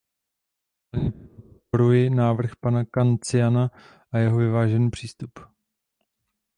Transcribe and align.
Plně 0.91 1.11
proto 1.11 1.47
podporuji 1.53 2.09
návrh 2.09 2.51
pana 2.59 2.83
Canciana 2.93 3.69
a 4.13 4.17
jeho 4.17 4.37
vyvážený 4.37 4.89
přístup. 4.89 5.39